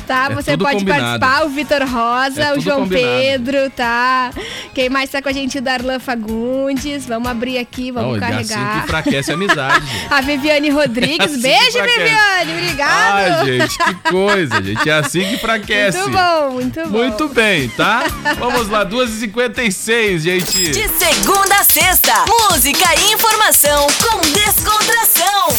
[0.07, 0.27] Tá?
[0.29, 1.21] Tá, É você pode combinado.
[1.21, 3.07] participar, o Vitor Rosa, É o João combinado.
[3.21, 4.31] Pedro, tá?
[4.75, 5.59] Quem mais tá com a gente?
[5.59, 7.07] O Darlan Fagundes.
[7.07, 8.73] Vamos abrir aqui, vamos Não, é assim carregar.
[8.79, 9.87] que enfraquece a amizade.
[10.11, 11.27] A Viviane Rodrigues.
[11.27, 11.83] Assim que Beijo.
[11.83, 12.53] Viviane.
[12.53, 12.91] Obrigado.
[12.91, 14.89] Ai, gente, que coisa, gente.
[14.89, 15.99] É assim que enfraquece.
[15.99, 16.99] Muito bom, muito bom.
[16.99, 18.05] Muito bem, tá?
[18.39, 20.71] Vamos lá, 2h56, gente.
[20.71, 25.51] De segunda a sexta, música e informação com descontração.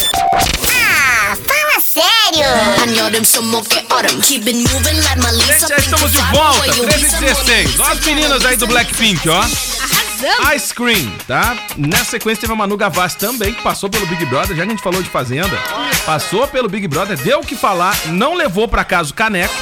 [1.47, 2.47] Fala sério!
[2.77, 4.21] I know them some more get autumn.
[4.21, 7.79] Keep it moving like my Gente, já estamos de volta, 13h16.
[7.79, 9.41] Ó as meninas aí do Blackpink, ó.
[10.21, 10.55] Arrasamos.
[10.55, 11.57] Ice Cream, tá?
[11.77, 14.71] Nessa sequência teve a Manu Gavassi também, que passou pelo Big Brother, já que a
[14.71, 15.57] gente falou de Fazenda.
[16.05, 19.53] Passou pelo Big Brother, deu o que falar, não levou pra casa o caneco,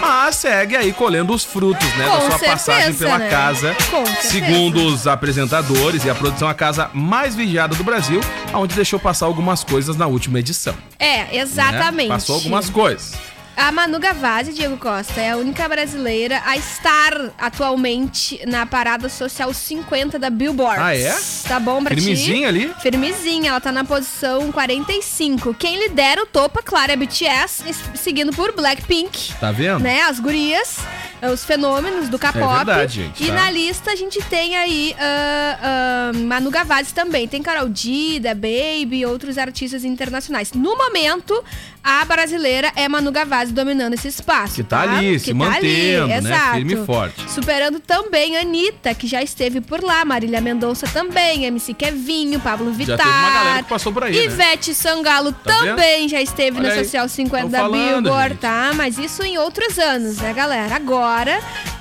[0.00, 2.06] mas segue aí colhendo os frutos, né?
[2.06, 3.28] Com da sua certeza, passagem pela né?
[3.28, 3.76] casa.
[3.90, 4.28] Com certeza.
[4.30, 8.20] Segundo os apresentadores e a produção, a casa mais vigiada do Brasil,
[8.54, 10.74] onde deixou passar algumas coisas na última edição.
[10.98, 11.28] É, né?
[11.32, 12.08] exatamente.
[12.08, 13.12] Passou algumas coisas.
[13.56, 19.52] A Manu Gavazzi, Diego Costa, é a única brasileira a estar atualmente na parada social
[19.52, 20.80] 50 da Billboard.
[20.80, 21.14] Ah, é?
[21.46, 22.00] Tá bom pra ti?
[22.00, 22.72] Firmezinha ali?
[22.80, 25.52] Firmezinha, ela tá na posição 45.
[25.54, 29.34] Quem lidera o topo, claro, é BTS, seguindo por Blackpink.
[29.34, 29.80] Tá vendo?
[29.80, 30.78] Né, as gurias,
[31.32, 32.42] os fenômenos do K-pop.
[32.52, 33.32] É verdade, gente, E tá?
[33.34, 37.26] na lista a gente tem aí ah, ah, Manu Gavazzi também.
[37.28, 40.52] Tem Carol D, da Baby e outros artistas internacionais.
[40.52, 41.42] No momento,
[41.82, 44.54] a brasileira é Manu Gavazzi dominando esse espaço.
[44.54, 46.16] Que tá ali, se Que mantendo, né?
[46.18, 46.54] exato.
[46.56, 47.30] Firme e forte.
[47.30, 50.04] Superando também a Anitta, que já esteve por lá.
[50.04, 51.44] Marília Mendonça também.
[51.44, 52.96] MC Kevinho, Pablo Vittar.
[52.98, 54.24] Já teve uma galera que passou por aí, né?
[54.24, 58.28] Ivete Sangalo Tá também já esteve Olha na aí, Social 50 tô da falando, Billboard,
[58.30, 58.40] gente.
[58.40, 58.70] tá?
[58.74, 60.76] Mas isso em outros anos, né, galera?
[60.76, 61.09] Agora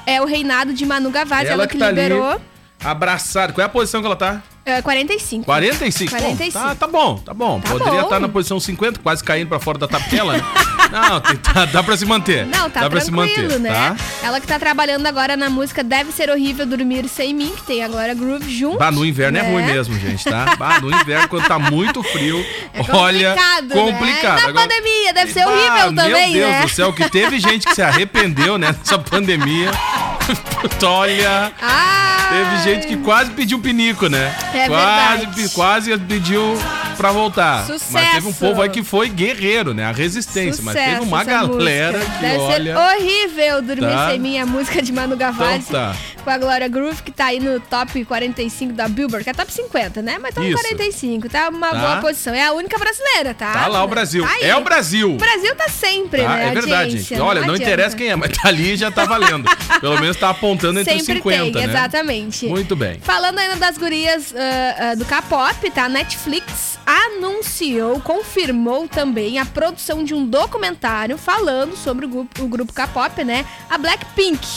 [0.05, 2.41] é o reinado de Manu Gavazzi, ela, que, tá liberou ali,
[2.83, 3.53] abraçada.
[3.53, 4.41] Qual é a posição que ela tá?
[4.65, 5.45] é, 45.
[5.45, 6.11] 45?
[6.11, 6.59] 45.
[6.59, 7.59] Bom, tá, tá bom, tá bom.
[7.59, 10.43] Tá Poderia estar na posição 50, quase caindo pra fora da tapela, né?
[10.91, 12.45] Não, tem- tá- dá pra se manter.
[12.45, 13.69] Não, tá dá pra se tranquilo, manter, né?
[13.73, 13.95] tá?
[14.23, 17.83] Ela que tá trabalhando agora na música Deve Ser Horrível Dormir Sem Mim, que tem
[17.83, 18.77] agora Groove junto.
[18.79, 19.51] Bah, no inverno é né?
[19.51, 20.55] ruim mesmo, gente, tá?
[20.57, 24.35] Bah, no inverno, quando tá muito frio, É olha, complicado, complicado.
[24.35, 24.41] Né?
[24.43, 26.61] Na Agora- pandemia, deve ser Bah, horrível também, Meu Deus né?
[26.63, 29.71] do céu, que teve gente que se arrependeu, né, nessa pandemia.
[30.83, 32.29] olha, Ai.
[32.29, 34.33] teve gente que quase pediu pinico, né?
[34.53, 35.49] É quase, verdade.
[35.53, 36.57] quase pediu
[36.99, 37.65] pra voltar.
[37.67, 38.11] Mas Sucesso.
[38.13, 39.85] teve um povo aí que foi guerreiro, né?
[39.85, 40.61] A resistência.
[40.61, 42.13] mas teve Sucesso uma galera música.
[42.15, 42.75] que, Deve olha...
[42.75, 44.09] ser horrível dormir Tá.
[44.09, 45.65] sem mim, a música de Manu Gavazzi.
[45.69, 45.95] Então tá.
[46.23, 49.51] Com a Glória Groove, que tá aí no top 45 da Billboard, que é top
[49.51, 50.17] 50, né?
[50.21, 50.61] Mas tá no Isso.
[50.61, 51.77] 45, tá uma Tá.
[51.79, 52.33] boa posição.
[52.33, 53.51] É a única brasileira, tá?
[53.53, 54.23] Tá lá o Brasil.
[54.23, 54.43] Tá aí.
[54.43, 55.13] é o Brasil.
[55.13, 56.29] O Brasil tá sempre, Tá?
[56.35, 56.47] né?
[56.49, 57.21] É verdade, audiência, gente.
[57.21, 57.63] Olha, não adianta.
[57.63, 59.49] interessa quem é, mas tá ali e já tá valendo.
[59.81, 61.73] Pelo menos tá apontando entre Sempre os 50, tem, né?
[61.73, 62.45] exatamente.
[62.47, 62.99] Muito bem.
[63.01, 65.85] Falando ainda das gurias ah, ah, do K-pop, tá?
[65.85, 72.47] A Netflix anunciou, confirmou também a produção de um documentário falando sobre o grupo, o
[72.47, 73.45] grupo K-pop, né?
[73.69, 74.47] A Blackpink.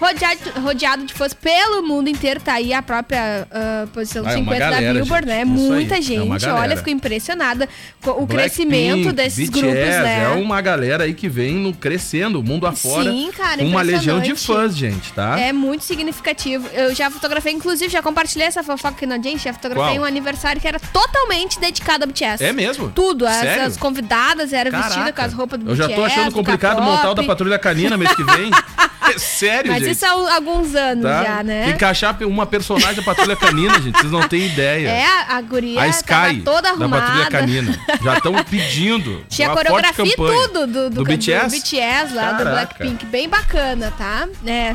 [0.00, 4.36] Rodeado, rodeado de fãs pelo mundo inteiro, tá aí a própria ah, posição Ah, é
[4.36, 5.36] uma 50 da galera, Billboard, gente.
[5.46, 5.54] né?
[5.54, 6.20] Isso aí, Muita é gente.
[6.20, 6.60] uma galera.
[6.62, 7.68] Olha, fico impressionada
[8.02, 10.24] com o Blackpink, crescimento desses BTS, grupos, né?
[10.24, 13.10] É uma galera aí que vem no, crescendo, o mundo afora.
[13.10, 15.38] Sim, cara, com uma legião de fãs, gente, tá?
[15.38, 16.68] É muito significativo.
[16.72, 20.02] Eu já fotografei, inclusive, já compartilhei essa fofoca aqui na gente, já fotografei Qual?
[20.02, 22.44] um aniversário que era totalmente dedicado a BTS.
[22.44, 22.90] É mesmo?
[22.90, 23.26] Tudo.
[23.26, 24.88] As, as convidadas eram Caraca.
[24.88, 26.00] vestidas com as roupas do Eu já BTS.
[26.00, 28.50] tô achando do complicado montar o da Patrulha Canina mês que vem.
[29.14, 29.92] É sério, Mas gente.
[29.92, 31.22] isso há alguns anos tá?
[31.24, 31.70] já, né?
[31.70, 34.88] Encaixar uma personagem da Patrulha Canina, gente, vocês não têm ideia.
[34.88, 37.02] É, a, guria a Sky toda da arrumada.
[37.06, 37.78] Patrulha Canina.
[38.02, 39.24] Já estão pedindo.
[39.28, 40.48] Tinha uma coreografia forte e campanha.
[40.48, 41.56] tudo do, do, do do BTS?
[41.60, 42.50] BTS lá, do Caraca.
[42.50, 43.06] Blackpink.
[43.06, 44.26] Bem bacana, tá?
[44.46, 44.74] É,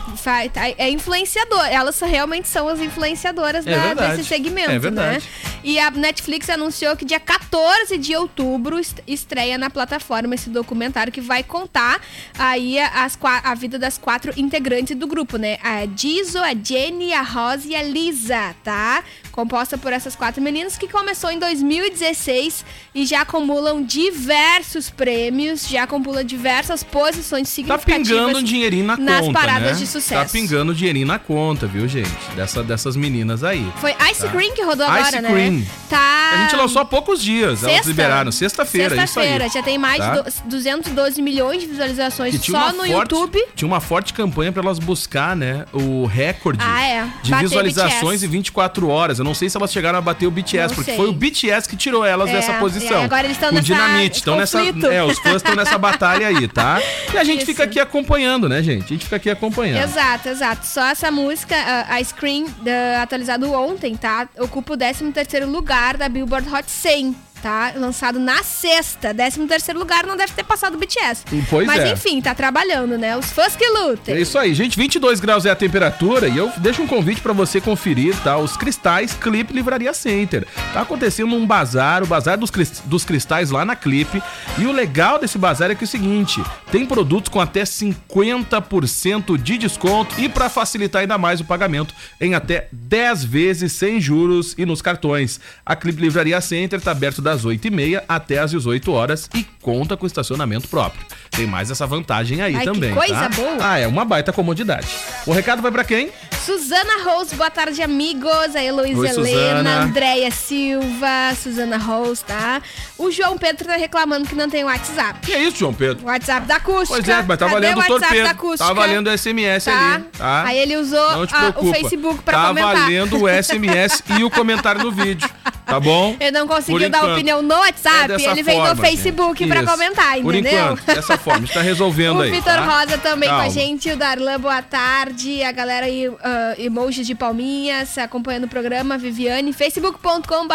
[0.49, 1.65] tá- é influenciador.
[1.65, 5.17] Elas realmente são as influenciadoras É da- desse segmento, É verdade.
[5.17, 5.21] né?
[5.63, 11.11] E a Netflix anunciou que dia 14 de outubro est- estreia na plataforma esse documentário
[11.11, 11.99] que vai contar
[12.37, 15.57] aí as, a vida das quatro integrantes do grupo, né?
[15.63, 19.03] A Dizo, a Jenny, a Rose e a Lisa, tá?
[19.31, 25.83] Composta por essas quatro meninas que começou em 2016 e já acumulam diversos prêmios, já
[25.83, 28.07] acumulam diversas posições Tá significativas.
[28.09, 29.77] pingando um dinheirinho na nas conta, paradas né?
[29.77, 30.21] de sucesso.
[30.25, 32.09] Tá pingando dinheirinho na conta, viu, gente?
[32.35, 33.65] Dessa, dessas meninas aí.
[33.79, 35.01] Foi Ice Cream que rodou Tá.
[35.01, 35.51] Ice agora, Cream.
[35.53, 35.65] né?
[35.89, 36.31] Tá.
[36.33, 37.87] A gente lançou há poucos dias, elas Sexta.
[37.89, 38.31] liberaram.
[38.31, 38.95] Sexta-feira.
[38.95, 40.15] Sexta-feira, já tem mais Tá?
[40.21, 43.45] de do- 212 milhões de visualizações só no forte- YouTube.
[43.55, 47.07] Tinha uma forte campanha pra elas buscar, né, o recorde Ah, é.
[47.21, 49.19] de visualizações em 24 horas.
[49.19, 50.97] Eu não sei se elas chegaram a bater o BTS, Não porque sei.
[50.97, 53.03] foi o BTS que tirou elas É, dessa e posição.
[53.03, 56.47] agora eles tão Com nessa dinamite, estão nessa, é, os fãs estão nessa batalha aí,
[56.47, 56.81] tá?
[57.13, 57.45] E a gente Isso.
[57.47, 58.85] fica aqui acompanhando, né, gente?
[58.85, 59.83] A gente fica aqui acompanhando.
[59.83, 60.65] Exato, exato.
[60.65, 64.27] Só essa música, a Cream, da- atualizado ontem, tá?
[64.39, 67.15] Ocupa o 13º lugar da Billboard Hot 100.
[67.41, 67.73] Tá?
[67.75, 69.13] Lançado na sexta.
[69.13, 71.23] 13º lugar não deve ter passado o BTS.
[71.49, 71.91] Pois Mas é.
[71.93, 73.15] enfim, tá trabalhando, né?
[73.17, 74.15] Os fãs que lutem.
[74.15, 74.77] É isso aí, gente.
[74.77, 78.37] 22 graus é a temperatura e eu deixo um convite pra você conferir, tá?
[78.37, 80.45] Os cristais Clip Livraria Center.
[80.73, 84.21] Tá acontecendo um bazar, o bazar dos, cris- dos cristais lá na Clip.
[84.57, 89.37] E o legal desse bazar é que é o seguinte: tem produtos com até 50%
[89.41, 94.53] de desconto e pra facilitar ainda mais o pagamento em até 10 vezes sem juros
[94.57, 95.39] e nos cartões.
[95.65, 100.07] A Clip Livraria Center tá aberto das 8h30 até as 18 horas e conta com
[100.07, 101.05] estacionamento próprio.
[101.39, 102.93] Tem mais essa vantagem aí Ai, que também.
[102.93, 103.29] coisa tá?
[103.29, 103.57] boa.
[103.61, 104.87] Ah, é uma baita comodidade.
[105.25, 106.09] O recado vai pra quem?
[106.45, 108.53] Suzana Rose, boa tarde, amigos.
[108.55, 109.81] A Heloísa Helena, Suzana.
[109.83, 112.61] Andréia Silva, Suzana Rose, tá?
[112.97, 115.19] O João Pedro tá reclamando que não tem WhatsApp.
[115.21, 116.03] Que é isso, João Pedro?
[116.03, 116.87] O WhatsApp da acústica.
[117.01, 118.23] Pois é, mas tá Cadê valendo o WhatsApp torpedo.
[118.25, 118.67] da acústica?
[118.67, 119.93] Tá valendo o SMS Tá.
[119.95, 120.43] ali, tá?
[120.45, 121.73] Aí ele usou a- o preocupa.
[121.73, 122.75] Facebook pra tá comentar.
[122.75, 125.29] valendo o SMS e o comentário no vídeo,
[125.65, 126.17] tá bom?
[126.19, 129.39] Ele não conseguiu Por dar opinião no É WhatsApp, dessa ele veio no forma, Facebook
[129.39, 129.49] gente.
[129.51, 129.71] pra Isso.
[129.71, 130.63] comentar, Por entendeu?
[130.73, 132.31] enquanto, dessa forma, está resolvendo O aí.
[132.31, 132.65] Vitor tá?
[132.79, 133.51] Rosa também com a Calma.
[133.51, 135.43] gente, o Darlan, boa tarde.
[135.43, 140.53] A galera aí, ah, emojis de palminhas, acompanhando o programa, Viviane, facebook.com.br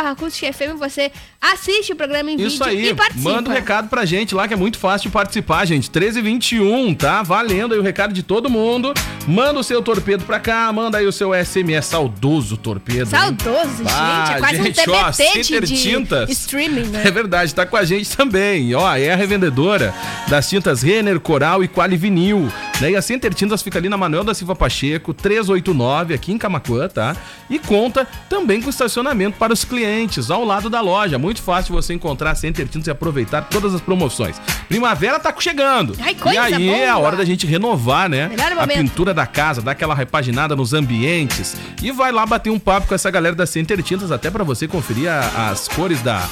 [0.78, 1.10] você
[1.40, 3.30] assiste o programa em Isso vídeo aí, e participa.
[3.30, 5.90] manda um recado pra gente lá que é muito fácil de participar, gente.
[5.90, 7.22] 1321, tá?
[7.22, 8.92] Valendo aí o recado de todo mundo.
[9.26, 13.00] Manda o seu torpedo pra cá, manda aí o seu SMS saudoso torpedo.
[13.00, 13.06] hein?
[13.06, 16.30] Saudoso, Ah, gente, é quase gente, um ó, TBT de, Center de Tintas.
[16.30, 17.02] streaming, né?
[17.06, 18.74] É verdade, tá com a gente também.
[18.74, 19.94] Ó, é a revendedora
[20.28, 22.48] das tintas Renner, Coral e Quali Vinil.
[22.80, 22.92] Né?
[22.92, 26.88] E a Center Tintas fica ali na Manuel da Silva Pacheco, 389, aqui em Camacuã,
[26.88, 27.16] tá?
[27.50, 31.18] E conta também com estacionamento para os clientes, ao lado da loja.
[31.18, 34.40] Muito fácil você encontrar a Center Tintas e aproveitar todas as promoções.
[34.68, 35.96] Primavera tá chegando.
[36.00, 37.06] Ai, e aí é a boa.
[37.06, 38.30] hora da gente renovar, né?
[38.62, 41.56] A pintura da casa, dar aquela repaginada nos ambientes.
[41.82, 44.66] E vai lá bater um papo com essa galera da Center Tintas, até para você
[44.68, 46.22] conferir a- as cores da,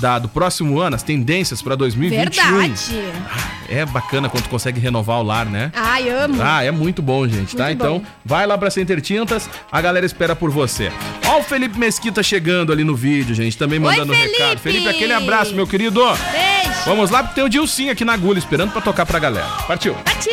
[0.00, 2.58] da- do próximo ano, as tendências para 2021.
[2.58, 3.02] Verdade.
[3.68, 5.70] É bacana quando tu consegue renovar o lar, né?
[5.74, 6.40] Ai, amo.
[6.42, 7.64] Ah, é muito bom, gente, tá?
[7.64, 8.04] Muito Então, bom.
[8.24, 10.90] vai lá pra Center Tintas, a galera espera por você.
[11.26, 14.38] Ó o Felipe Mesquita chegando ali no vídeo, gente, também mandando um Felipe!
[14.38, 14.58] recado.
[14.58, 16.00] Felipe, aquele abraço, meu querido.
[16.02, 16.78] Beijo.
[16.86, 19.46] Vamos lá, porque tem o Dilcinho aqui na agulha, esperando pra tocar pra galera.
[19.66, 19.94] Partiu.
[19.94, 20.30] Pati.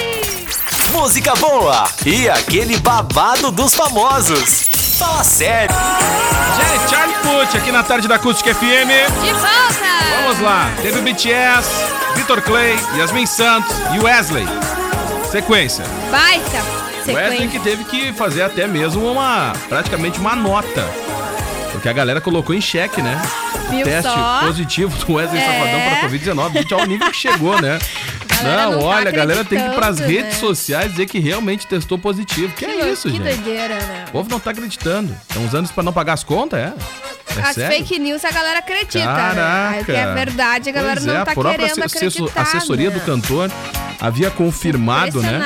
[0.94, 4.70] Música boa e aquele babado dos famosos.
[4.98, 5.76] Fala sério.
[5.76, 7.15] Gente, Charlie
[7.54, 8.64] Aqui na tarde da Acústica FM.
[9.24, 10.22] De volta.
[10.22, 11.70] Vamos lá, teve o BTS,
[12.16, 14.46] Vitor Clay, Yasmin Santos e Wesley.
[15.32, 15.86] Sequência.
[16.12, 16.58] Baita
[17.08, 17.48] Wesley sequência.
[17.48, 20.84] que teve que fazer até mesmo uma, praticamente uma nota.
[21.72, 23.22] Porque a galera colocou em xeque, né?
[23.68, 24.40] O Viu teste só?
[24.42, 25.46] positivo do Wesley É.
[25.46, 26.54] Safadão para Covid-19.
[26.54, 27.80] Gente, olha o nível que chegou, né?
[28.44, 30.48] galera não tá olha, a galera tem que ir pras acreditando, redes né?
[30.48, 32.54] sociais dizer que realmente testou positivo.
[32.54, 33.24] Que, é isso, que gente?
[33.24, 34.06] doideira, né?
[34.10, 35.16] O povo não tá acreditando.
[35.28, 36.74] Estão usando isso pra não pagar as contas, é?
[37.38, 37.78] É As sério?
[37.78, 39.34] fake news a galera acredita, né?
[39.36, 39.84] Caraca.
[39.86, 42.42] Que é verdade, a galera Pois não é, tá a própria querendo acreditar.
[42.42, 42.96] assessoria né?
[42.96, 43.52] do cantor
[44.00, 45.42] havia confirmado, né?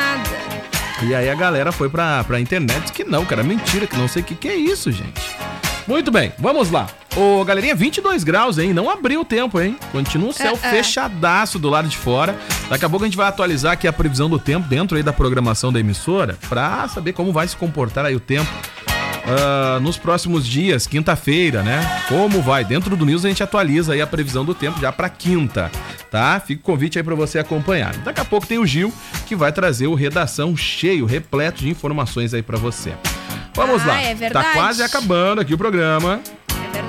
[1.01, 4.21] E aí a galera foi pra, pra internet que não, cara, mentira, que não sei
[4.21, 5.21] o que, que é isso, gente.
[5.87, 6.87] Muito bem, vamos lá.
[7.15, 8.73] Ô, galerinha, 22 graus, hein?
[8.73, 9.75] Não abriu o tempo, hein?
[9.91, 10.71] Continua o céu É, é.
[10.71, 12.37] fechadaço do lado de fora.
[12.69, 15.11] Daqui a pouco a gente vai atualizar aqui a previsão do tempo dentro aí da
[15.11, 18.47] programação da emissora pra saber como vai se comportar aí o tempo
[19.37, 22.03] ah, nos próximos dias, quinta-feira, né?
[22.07, 22.63] Como vai?
[22.63, 25.71] Dentro do News a gente atualiza aí a previsão do tempo já pra quinta,
[26.09, 26.39] tá?
[26.39, 27.95] Fica o convite aí pra você acompanhar.
[27.97, 28.93] Daqui a pouco tem o Gil
[29.27, 32.93] que vai trazer o redação cheio, repleto de informações aí pra você.
[33.55, 34.01] Vamos Ah, lá.
[34.01, 34.45] é verdade.
[34.47, 36.19] Tá quase acabando aqui o programa.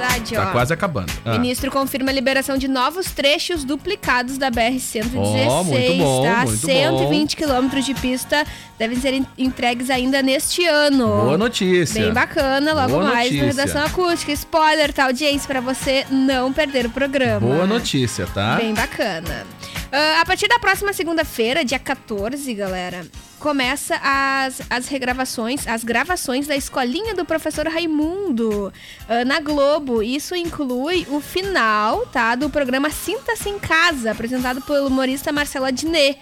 [0.01, 0.53] Verdade, Tá ó.
[0.53, 1.13] quase acabando.
[1.25, 1.33] Ah.
[1.39, 6.45] Ministro confirma a liberação de novos trechos duplicados da BR-116, Ó, muito bom, tá?
[6.45, 8.45] muito 120 quilômetros de pista
[8.79, 11.07] devem ser en- entregues ainda neste ano.
[11.07, 12.03] Boa notícia.
[12.03, 13.63] Bem bacana, logo Boa mais no notícia.
[13.63, 14.33] Redação Acústica.
[14.33, 17.41] Spoiler, tá, audiência, pra você não perder o programa.
[17.41, 18.57] Boa notícia, tá?
[18.57, 19.47] Bem bacana.
[19.93, 23.05] Ah, a partir da próxima segunda-feira, dia 14, galera,
[23.41, 28.73] começa as, as regravações, as gravações da escolinha do professor Raimundo
[29.09, 30.01] ah, na Globo.
[30.01, 36.17] Isso inclui o final, tá, do programa Sinta-se em Casa, apresentado pelo humorista Marcelo Adnet.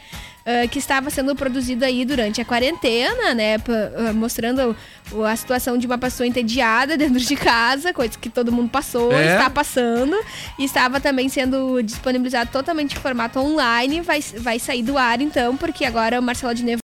[0.51, 3.57] Ah, que estava sendo produzido aí durante a quarentena, né?
[3.57, 4.75] ah, mostrando
[5.27, 9.35] a situação de uma pessoa entediada dentro de casa, coisa que todo mundo passou, É.
[9.35, 10.17] está passando.
[10.59, 14.01] E estava também sendo disponibilizado totalmente em formato online.
[14.01, 16.79] Vai, vai sair do ar, então, porque agora o Marcelo Adnet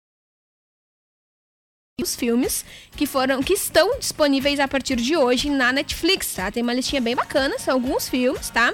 [2.02, 6.50] os filmes que foram que estão disponíveis a partir de hoje na Netflix, tá?
[6.50, 8.74] Tem uma listinha bem bacana, são alguns filmes, tá?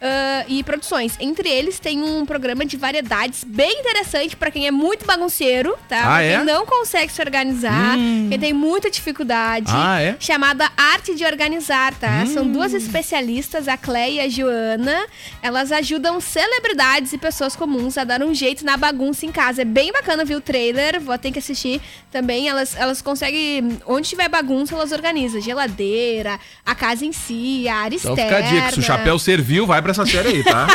[0.00, 1.14] Ah, e produções.
[1.20, 5.98] Entre eles tem um programa de variedades bem interessante pra quem é muito bagunceiro, tá?
[5.98, 6.36] Ah, pra é?
[6.36, 8.28] quem não consegue se organizar, Hum.
[8.30, 9.66] quem tem muita dificuldade.
[9.74, 10.16] Ah, é?
[10.20, 12.24] Chamada Arte de Organizar, tá?
[12.26, 12.52] São Hum.
[12.52, 15.06] duas especialistas, a Cleia e a Joana.
[15.42, 19.62] Elas ajudam celebridades e pessoas comuns a dar um jeito na bagunça em casa.
[19.62, 21.80] É bem bacana ver o trailer, vou ter que assistir
[22.12, 22.48] também.
[22.48, 25.40] Elas, elas conseguem, onde tiver bagunça, elas organizam.
[25.40, 28.36] Geladeira, a casa em si, a área Então externa.
[28.36, 30.66] fica a dica, se o chapéu serviu, vai pra essa série aí, tá?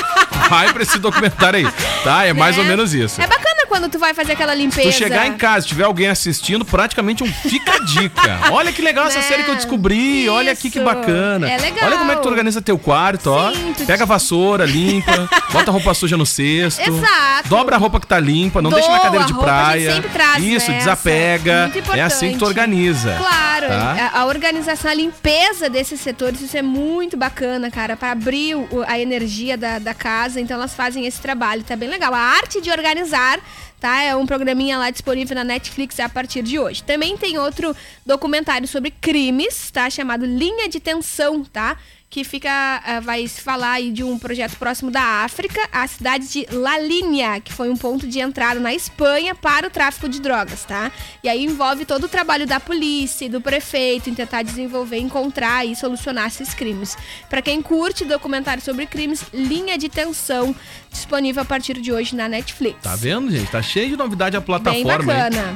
[0.49, 2.25] vai pra esse documentário aí, tá?
[2.25, 2.63] É mais né?
[2.63, 3.21] ou menos isso.
[3.21, 4.89] É bacana quando tu vai fazer aquela limpeza.
[4.89, 8.39] Tu chegar em casa, se tiver alguém assistindo, praticamente um fica a dica.
[8.51, 9.23] Olha que legal essa Né?
[9.25, 10.27] série que eu descobri.
[10.29, 10.85] Olha aqui que Isso.
[10.85, 11.49] bacana.
[11.49, 11.85] É legal.
[11.85, 13.51] Olha como é que tu organiza teu quarto, ó.
[13.53, 16.81] Sim, Pega a vassoura, limpa, bota a roupa suja no cesto.
[16.81, 17.49] Exato.
[17.49, 19.93] Dobra a roupa que tá limpa, não deixa na Doa, cadeira de praia.
[19.95, 21.71] sempre traz Isso, desapega.
[21.93, 23.15] É assim que tu organiza.
[23.17, 24.11] Claro, Tá?
[24.13, 28.83] a, a organização, a limpeza desses setores, isso é muito bacana, cara, para abrir o-
[28.87, 30.39] a energia da, da casa.
[30.39, 32.13] Então elas fazem esse trabalho, tá bem legal.
[32.13, 33.39] A arte de organizar,
[33.79, 34.01] tá?
[34.01, 36.83] É um programinha lá disponível na Netflix a partir de hoje.
[36.83, 39.89] Também tem outro documentário sobre crimes, tá?
[39.89, 41.77] Chamado Linha de Tensão, tá?
[42.09, 46.27] Que fica, ah, vai se falar aí de um projeto próximo da África, a cidade
[46.29, 50.21] de La Linha, que foi um ponto de entrada na Espanha para o tráfico de
[50.21, 50.91] drogas, tá?
[51.21, 55.65] E aí envolve todo o trabalho da polícia e do prefeito em tentar desenvolver, encontrar
[55.65, 56.97] e solucionar esses crimes.
[57.29, 60.55] Pra quem curte documentário sobre crimes, Linha de Tensão,
[60.95, 62.77] disponível a partir de hoje na Netflix.
[62.81, 63.49] Tá vendo, gente?
[63.51, 65.13] Tá cheio de novidade a plataforma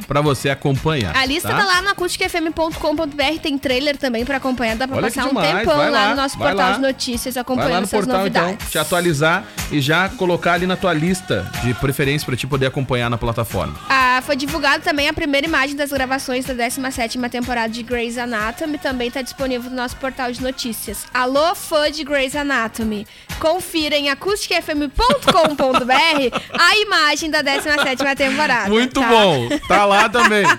[0.08, 1.16] pra você acompanhar.
[1.16, 1.58] A lista tá?
[1.58, 5.78] tá lá no acusticfm.com.br, tem trailer também pra acompanhar, dá pra Olha passar um tempão
[5.78, 6.76] vai lá, lá, no nosso vai portal lá.
[6.76, 8.54] de notícias Vai acompanhando lá no essas portal novidades.
[8.56, 12.66] então, te atualizar e já colocar ali na tua lista de preferência pra te poder
[12.68, 13.76] acompanhar na plataforma.
[13.90, 18.78] Ah, foi divulgado também a primeira imagem das gravações da 17ª temporada de Grey's Anatomy,
[18.78, 21.06] também está disponível no nosso portal de notícias.
[21.14, 23.08] Alô, fã de Grey's Anatomy,
[23.40, 28.70] confira em acusticfm.com.br a imagem da 17ª temporada.
[28.70, 29.08] Muito tá?
[29.08, 30.46] bom, tá lá também.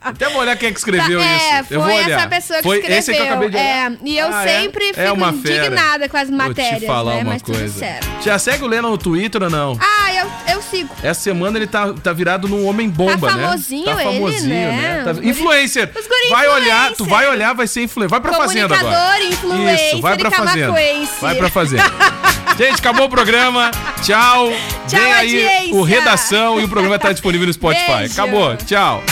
[0.00, 1.74] Até vou olhar quem é que escreveu Tá, é, isso.
[1.74, 2.18] Eu foi vou olhar.
[2.18, 2.98] essa pessoa que foi escreveu.
[2.98, 3.92] esse que eu acabei de olhar.
[3.92, 4.60] É, e eu Ah, é?
[4.60, 5.66] sempre É fico fera.
[5.66, 7.22] indignada com as matérias, Vou te falar né?
[7.22, 7.86] uma Mas coisa.
[8.22, 9.78] Já segue o Lennon no Twitter ou não?
[9.80, 10.94] Ah, eu, eu sigo.
[11.02, 13.42] Essa semana ele tá, tá virado num homem bomba, Tá né?
[13.44, 15.02] famosinho Tá ele, famosinho, né?
[15.04, 15.12] né?
[15.14, 15.90] Tá- Influencer.
[15.98, 18.10] os guri vai olhar, tu vai olhar, vai ser influencer.
[18.10, 19.24] Vai pra fazenda agora.
[19.24, 20.74] Influencer Isso, vai pra e fazenda.
[21.20, 21.83] Vai pra fazenda.
[22.56, 23.70] Gente, acabou o programa.
[24.02, 24.50] Tchau.
[24.86, 25.74] Tchau, Vem aí audiência.
[25.74, 27.96] o Redação e o programa tá disponível no Spotify.
[27.98, 28.12] Beijo.
[28.12, 28.56] Acabou.
[28.58, 29.02] Tchau.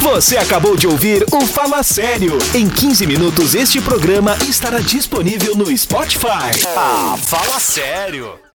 [0.00, 2.38] Você acabou de ouvir o Fala Sério.
[2.54, 6.64] Em 15 minutos, este programa estará disponível no Spotify.
[6.76, 8.38] Ah, fala sério.